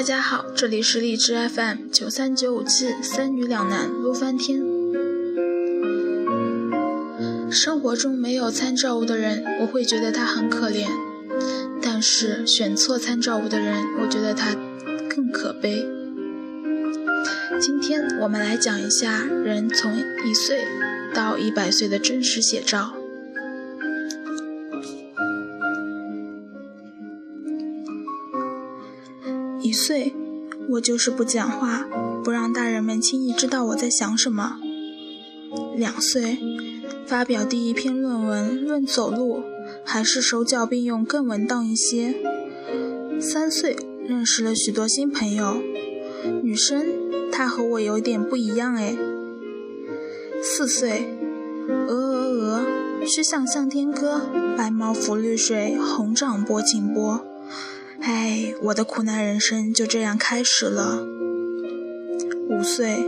[0.00, 4.58] 大家好，这里是荔枝 FM 九三九五七，三女两男撸翻天。
[7.50, 10.86] 生活中没有参照物的人，我会觉得他很可怜；
[11.82, 14.54] 但是选错参照物的人，我觉得他
[15.14, 15.86] 更可悲。
[17.60, 19.94] 今天我们来讲一下人从
[20.24, 20.64] 一岁
[21.12, 22.94] 到一百岁的真实写照。
[29.70, 30.12] 一岁，
[30.70, 31.86] 我就是不讲话，
[32.24, 34.56] 不让大人们轻易知道我在想什么。
[35.76, 36.40] 两岁，
[37.06, 39.44] 发表第一篇论文论走路，
[39.84, 42.16] 还是手脚并用更稳当一些。
[43.20, 43.76] 三岁，
[44.08, 45.62] 认识了许多新朋友，
[46.42, 46.84] 女生，
[47.30, 48.96] 她和我有点不一样哎。
[50.42, 51.16] 四岁，
[51.86, 52.60] 鹅鹅鹅，
[53.06, 54.22] 曲项向天歌，
[54.58, 57.24] 白毛浮绿水，红掌拨清波。
[58.02, 61.06] 哎，我的苦难人生就这样开始了。
[62.48, 63.04] 五岁，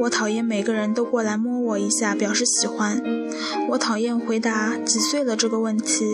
[0.00, 3.02] 我讨厌每个人都过来摸我一下表示喜欢，
[3.70, 6.04] 我讨厌回答几岁了这个问题。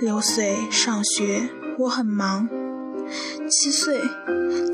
[0.00, 1.48] 六岁，上学，
[1.78, 2.48] 我很忙。
[3.48, 3.98] 七岁，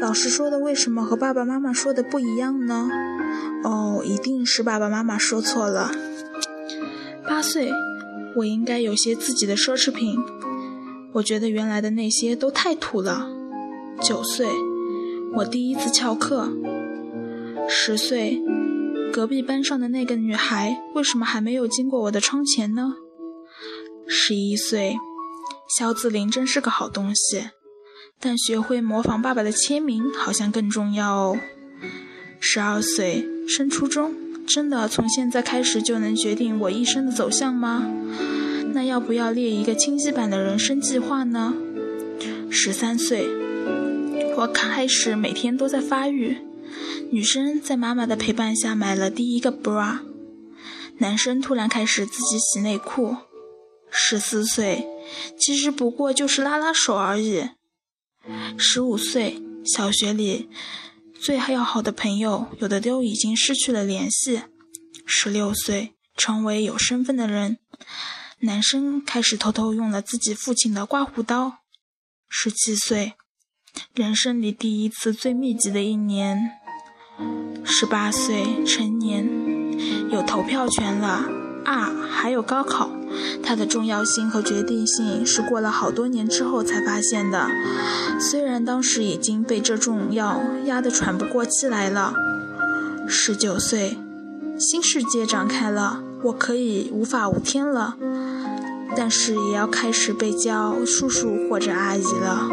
[0.00, 2.88] 老师说的为什么和爸爸妈妈说的不一样呢？
[3.62, 5.92] 哦，一定是爸爸妈妈说错了。
[7.26, 7.70] 八岁，
[8.36, 10.18] 我应该有些自己的奢侈品。
[11.14, 13.30] 我觉得原来的那些都太土了。
[14.02, 14.48] 九岁，
[15.36, 16.52] 我第一次翘课。
[17.68, 18.42] 十岁，
[19.12, 22.94] 隔壁班上的那个女孩为什么还没有经过我的窗前呢？
[24.08, 24.96] 十一岁，
[25.78, 27.50] 肖子林真是个好东西，
[28.18, 31.38] 但学会模仿爸爸的签名好像更重要哦。
[32.40, 34.12] 十二岁，升初中，
[34.46, 37.88] 真的从现在开始就能决定我一生的走向吗？
[38.74, 41.54] 那要不要列一个清晰版的人生计划呢？
[42.50, 43.28] 十三岁，
[44.36, 46.38] 我开始每天都在发育。
[47.12, 50.00] 女生在妈妈的陪伴下买了第一个 bra，
[50.98, 53.16] 男生突然开始自己洗内裤。
[53.90, 54.84] 十四岁，
[55.38, 57.50] 其实不过就是拉拉手而已。
[58.58, 60.48] 十五岁，小学里
[61.20, 64.42] 最要好的朋友有的都已经失去了联系。
[65.06, 67.58] 十六岁，成为有身份的人。
[68.44, 71.60] 男生开始偷偷用了自己父亲的刮胡刀。
[72.28, 73.14] 十七岁，
[73.94, 76.50] 人生里第一次最密集的一年。
[77.64, 79.26] 十八岁，成年，
[80.10, 81.24] 有投票权了
[81.64, 81.90] 啊！
[82.10, 82.90] 还有高考，
[83.42, 87.48] 它的重要性和决定性是过了好多年之后才发现的。
[88.20, 92.12] 虽然当时已经被这重要压得喘不过气来了。
[93.08, 93.96] 十九岁，
[94.58, 97.96] 新世界展开了，我可以无法无天了。
[98.96, 102.48] 但是也要开始被叫叔叔或者阿姨了。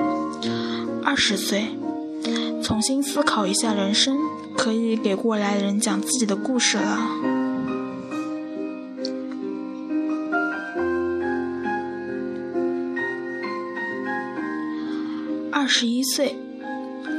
[1.04, 1.78] 二十岁，
[2.64, 4.18] 重新思考一下人生，
[4.58, 7.00] 可以给过来人讲自己的故事了。
[15.52, 16.36] 二十一岁，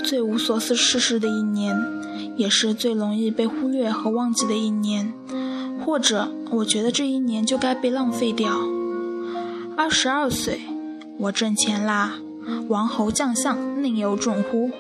[0.04, 1.76] 最无所事事的一年，
[2.36, 5.12] 也是最容易被忽略和忘记的一年，
[5.84, 8.71] 或者我觉得这一年就该被浪费掉。
[9.82, 10.60] 二十二岁，
[11.18, 12.14] 我挣钱啦！
[12.68, 14.70] 王侯将相宁有种乎？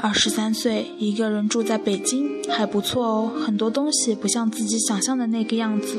[0.00, 5.98] 二十三岁，一个人住在北京，还不错哦，很多东西不像自己想象的那个样子。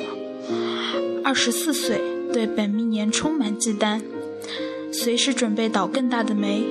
[1.23, 2.01] 二十四岁，
[2.33, 4.01] 对本命年充满忌惮，
[4.91, 6.63] 随时准备倒更大的霉。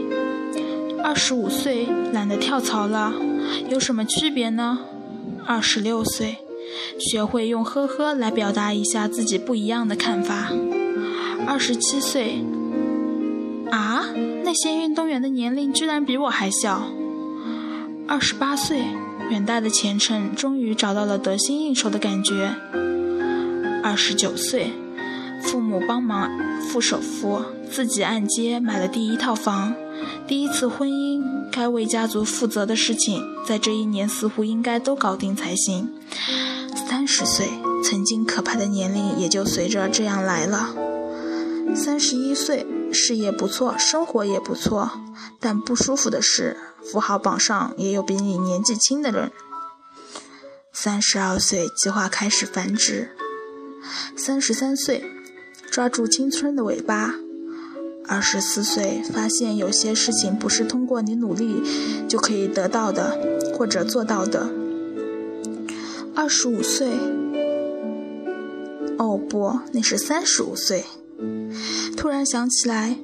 [1.04, 3.12] 二十五岁，懒得跳槽了，
[3.68, 4.80] 有什么区别呢？
[5.46, 6.38] 二十六岁，
[6.98, 10.50] 学会用呵呵来表达一下自己不一样的看法。
[11.46, 12.44] 二十七岁，
[13.70, 14.04] 啊，
[14.44, 16.82] 那些运动员的年龄居然比我还小。
[18.06, 18.84] 二十八岁，
[19.30, 22.54] 远大的前程终于找到了得心应手的感觉。
[23.82, 24.72] 二十九岁，
[25.42, 29.74] 父母帮忙付首付，自己按揭买了第一套房。
[30.26, 31.22] 第一次婚姻，
[31.52, 35.88] 该为家族负责的事情，在这一年似乎应该都搞定才行。
[36.88, 37.48] 三十岁，
[37.84, 40.74] 曾经可怕的年龄也就随着这样来了。
[41.74, 44.90] 三十一岁，事业不错，生活也不错，
[45.40, 49.32] 但不舒服的是，富豪榜上也有比你年纪轻的人。
[50.72, 53.10] 三十二岁，计划开始繁殖。
[54.16, 55.04] 三十三岁，
[55.70, 57.14] 抓住青春的尾巴。
[58.06, 61.62] 二十四岁，发现有些事情不是通过你努力
[62.08, 63.18] 就可以得到的，
[63.56, 64.50] 或者做到的。
[66.14, 66.88] 二十五岁，
[68.98, 70.84] 哦不，那是三十五岁。
[72.00, 72.96] 突然想起来，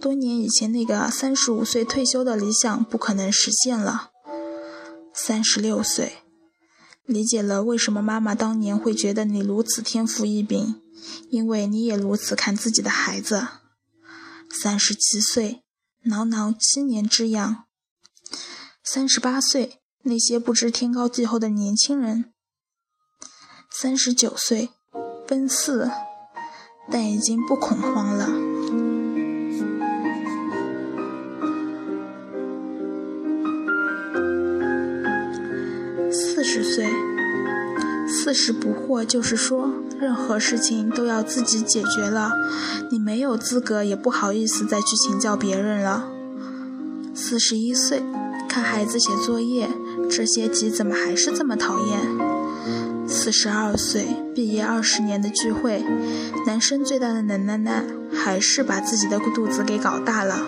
[0.00, 4.12] 多年以前那个三十五岁退休的理想不可能实现了。
[5.12, 6.18] 三十六岁，
[7.04, 10.80] 理解了为什么妈妈当年会觉得你如此天赋异禀，
[11.28, 13.48] 因为你也如此看自己的孩子。
[14.48, 15.64] 三十七岁，
[16.04, 17.64] 挠挠七年之痒。
[18.84, 22.32] 三十八岁，那些不知天高地厚的年轻人。
[23.72, 24.68] 三十九岁，
[25.26, 25.90] 奔四，
[26.90, 28.26] 但已经不恐慌了。
[36.10, 36.86] 四十岁，
[38.08, 42.30] 四十不惑，就是说，任何事情都要自己解决了，
[42.90, 46.08] 你没有资格，也不好意思再去请教别人了。
[47.14, 48.02] 四十一岁，
[48.48, 49.68] 看孩子写作业，
[50.08, 52.35] 这些题怎么还是这么讨厌？
[53.16, 55.82] 四十二岁，毕业二十年的聚会，
[56.46, 57.82] 男生最大的能耐呢，
[58.12, 60.46] 还是把自己的肚子给搞大了。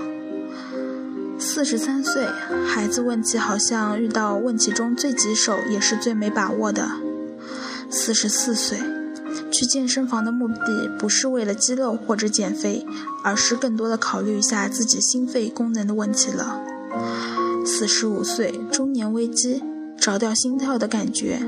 [1.39, 2.27] 四十三岁，
[2.67, 6.91] 孩子问题好像遇到问题中最棘手，也是最没把握的。
[7.91, 8.79] 四十四岁，
[9.51, 12.87] 去健身房的目的不是为了肌肉或者减肥，
[13.25, 16.61] 而是更多的考虑一下自己心肺功能的问题了。
[17.65, 19.65] 四十五岁，中年危机，
[19.99, 21.41] 找掉心跳的感觉。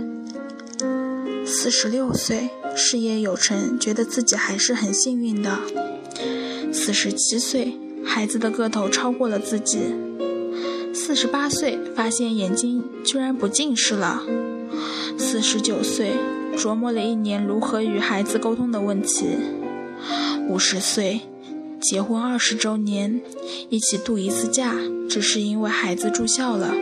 [1.53, 5.59] 四十六岁，事业有成，觉得自己还是很幸运的。
[6.73, 9.81] 四十七岁，孩子的个头超过了自己。
[10.95, 14.23] 四十八岁，发现眼睛居然不近视了。
[15.19, 16.13] 四十九岁，
[16.57, 19.27] 琢磨了一年如何与孩子沟通的问题。
[20.49, 21.23] 五十岁，
[21.81, 23.21] 结婚二十周年，
[23.69, 24.77] 一起度一次假，
[25.09, 26.73] 只是因为孩子住校了。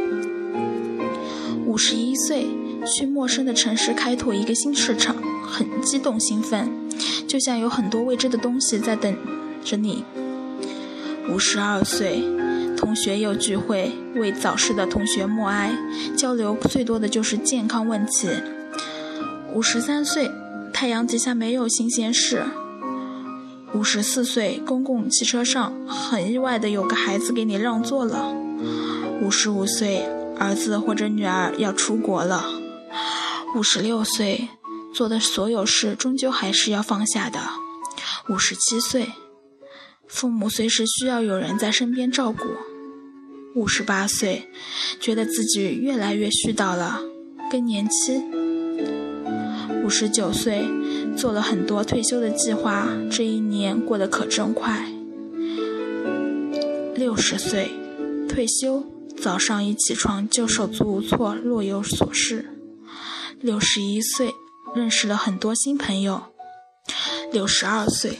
[1.64, 2.46] 五十一岁。
[2.88, 6.70] 去陌生的城市开拓一个新市场，很激动兴奋，
[7.26, 9.16] 就像有很多未知的东西在等
[9.64, 10.04] 着你。
[11.30, 12.22] 五十二岁，
[12.76, 15.76] 同学又聚会，为早逝的同学默哀，
[16.16, 18.28] 交流最多的就是健康问题。
[19.52, 20.30] 五十三岁，
[20.72, 22.44] 太阳底下没有新鲜事。
[23.74, 28.34] 五十四岁，公共汽车上很意外的有个孩子给你让座了。
[29.20, 30.06] 五十五岁，
[30.38, 32.57] 儿子或者女儿要出国了。
[33.56, 34.48] 五十六岁，
[34.94, 37.40] 做的所有事终究还是要放下的。
[38.28, 39.08] 五十七岁，
[40.06, 42.44] 父母随时需要有人在身边照顾。
[43.54, 44.48] 五十八岁，
[45.00, 47.00] 觉得自己越来越絮叨了，
[47.50, 48.22] 更年期。
[49.82, 50.68] 五十九岁，
[51.16, 54.86] 做了很多退休的计划，这一年过得可真快。
[56.94, 57.70] 六十岁，
[58.28, 58.84] 退休，
[59.16, 62.57] 早上一起床就手足无措，若有所事。
[63.40, 64.34] 六十一岁，
[64.74, 66.32] 认识了很多新朋友。
[67.32, 68.18] 六十二岁，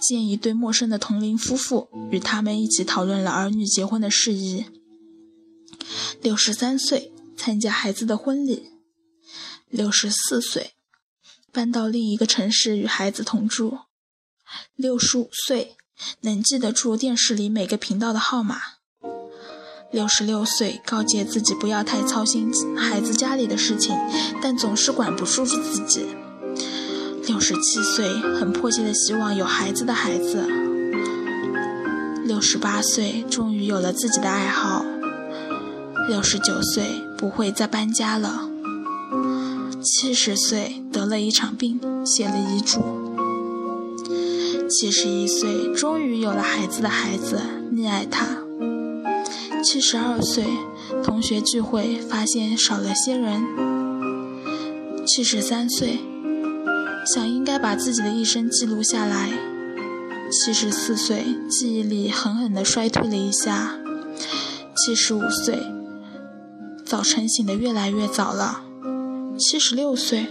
[0.00, 4.66] 见一对陌生的同龄夫妇，与他们一起讨论了儿女结婚的事宜。
[6.20, 8.70] 六十三岁，参加孩子的婚礼。
[9.68, 10.72] 六十四岁，
[11.50, 13.78] 搬到另一个城市与孩子同住。
[14.74, 15.76] 六十五岁，
[16.20, 18.79] 能记得住电视里每个频道的号码。
[19.90, 23.96] 六十六岁，告诫自己不要太操心孩子家里的事情，
[24.40, 26.06] 但总是管不住自己。
[27.26, 30.48] 六十七岁，很迫切的希望有孩子的孩子。
[32.24, 34.84] 六十八岁，终于有了自己的爱好。
[36.08, 36.84] 六十九岁，
[37.18, 38.48] 不会再搬家了。
[39.82, 42.80] 七十岁，得了一场病，写了遗嘱。
[44.68, 47.40] 七十一岁，终于有了孩子的孩子，
[47.74, 48.49] 溺爱他。
[49.62, 50.44] 七十二岁，
[51.04, 53.44] 同学聚会发现少了些人。
[55.06, 55.98] 七十三岁，
[57.04, 59.28] 想应该把自己的一生记录下来。
[60.30, 63.78] 七十四岁，记忆力狠狠地衰退了一下。
[64.76, 65.58] 七十五岁，
[66.84, 68.62] 早晨醒得越来越早了。
[69.38, 70.26] 七十六岁，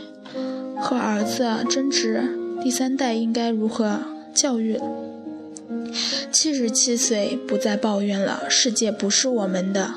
[0.82, 4.00] 和儿子争执第三代应该如何
[4.34, 4.80] 教育。
[6.32, 9.94] 七十七岁，不再抱怨了，世界不是我们的。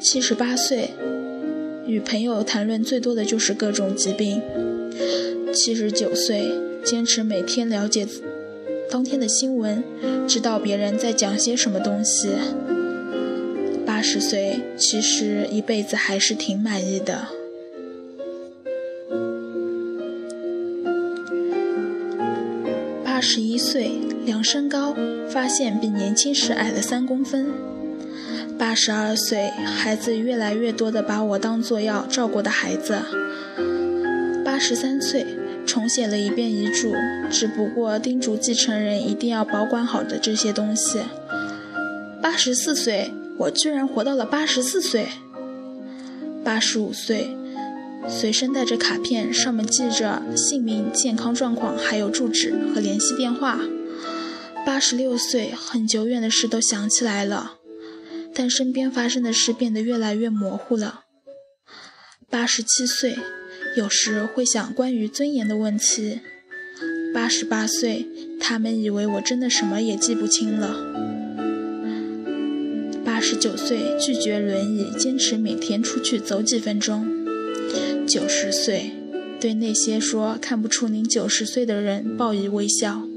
[0.00, 0.90] 七十八岁，
[1.86, 4.42] 与朋友谈论最多的就是各种疾病。
[5.52, 6.50] 七十九岁，
[6.84, 8.06] 坚持每天了解
[8.90, 9.82] 当天的新闻，
[10.26, 12.30] 知道别人在讲些什么东西。
[13.84, 17.28] 八十岁，其实一辈子还是挺满意的。
[23.04, 23.90] 八十一岁。
[24.24, 24.94] 量身高，
[25.28, 27.46] 发现比年轻时矮了三公分。
[28.58, 33.00] 八十二岁，孩子越来越多的把我当做要照顾的孩子。
[34.44, 35.26] 八十三岁，
[35.66, 36.92] 重写了一遍遗嘱，
[37.30, 41.00] 只不过叮嘱继承人一定要保管好的这些东西。
[42.22, 45.08] 八十四岁，我居然活到了八十四岁。
[46.44, 47.36] 八十五岁，
[48.08, 53.58] 随身带着卡片，上面记着姓名、健康状况，还有住址和联系电话。
[54.64, 57.58] 八十六岁，很久远的事都想起来了，
[58.34, 61.04] 但身边发生的事变得越来越模糊了。
[62.30, 63.16] 八十七岁。
[63.74, 66.20] 有时会想关于尊严的问题。
[67.14, 68.06] 八十八岁，
[68.38, 70.76] 他们以为我真的什么也记不清了。
[73.02, 77.08] 八十九岁，拒绝轮椅，坚持每天出去走几分钟。
[78.06, 78.92] 九十岁，
[79.40, 83.08] 对那些说看不出您九十岁的人报以微笑。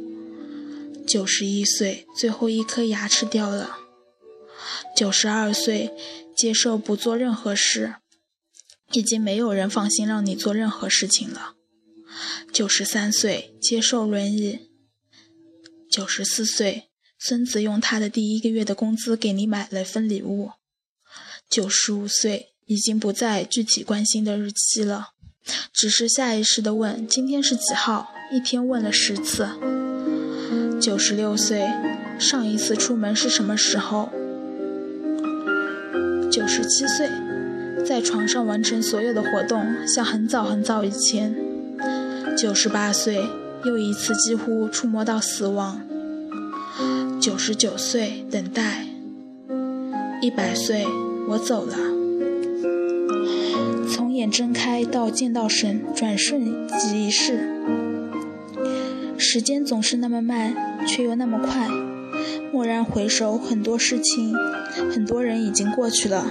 [1.07, 3.77] 九十一岁，最后一颗牙齿掉了。
[4.95, 5.91] 九十二岁，
[6.35, 7.95] 接受不做任何事。
[8.91, 11.55] 已经没有人放心让你做任何事情了。
[12.53, 14.69] 九十三岁接受轮椅。
[15.89, 20.51] 九十四岁，孙子用他的第一个月的工资给你买了份礼物。
[21.49, 25.09] 九十五岁，已经不再具体关心的日期了，
[25.73, 29.84] 只是下意识的问今天是几号，一天问了十次。
[30.79, 31.63] 九十六岁，
[32.19, 34.09] 上一次出门是什么时候？
[36.31, 37.09] 九十七岁。
[37.85, 41.35] 在床上完成所有的活动，像很早很早以前。
[42.35, 43.23] 九十八岁，
[43.63, 45.81] 又一次几乎触摸到死亡。
[47.21, 48.85] 九十九岁，等待。
[50.21, 50.85] 一百岁，
[51.29, 51.75] 我走了。
[53.87, 57.47] 从眼睁开到见到神，转瞬即逝。
[59.27, 60.55] 时间总是那么慢，
[60.87, 61.67] 却又那么快。
[62.53, 64.35] 蓦然回首，很多事情，
[64.93, 66.27] 很多人已经过去了。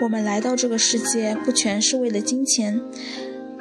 [0.00, 2.80] 我们来到这个世界，不全是为了金钱，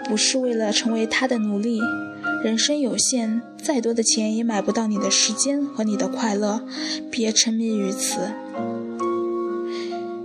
[0.06, 1.80] 不是为了成为他的奴隶。
[2.44, 6.63] 人生有限，再多的钱也买不到你的时间和你的快乐。
[7.10, 8.20] 别沉迷于此。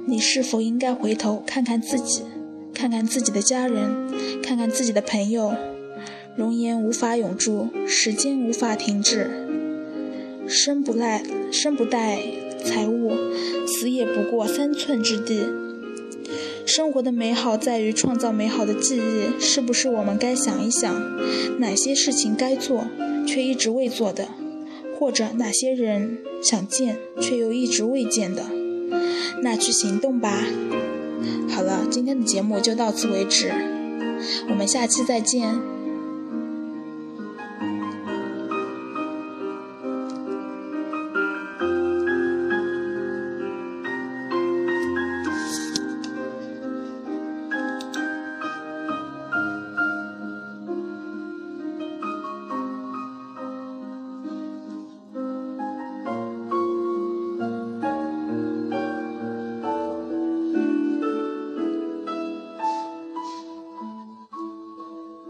[0.07, 2.23] 你是否应该回头看看自己，
[2.75, 4.13] 看看自己的家人，
[4.43, 5.55] 看看自己的朋友？
[6.37, 9.31] 容颜无法永驻，时间无法停止。
[10.47, 12.21] 生不赖，生不带
[12.65, 13.13] 财物，
[13.67, 15.47] 死也不过三寸之地。
[16.67, 20.95] 生活的美好在于创造美好的记忆，是不是我们该想一想，
[21.59, 22.87] 哪些事情该做
[23.27, 24.29] 却一直未做的，
[24.99, 28.45] 或者哪些人想见却又一直未见的，
[29.43, 30.45] 那去行动吧。
[31.49, 33.51] 好了，今天的节目就到此为止，
[34.51, 35.76] 我们下期再见。